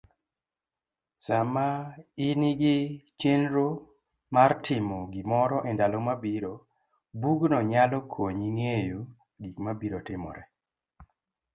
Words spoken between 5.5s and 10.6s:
endalo mabiro, bugno nyalo konyi ng'eyo gikmabiro timore.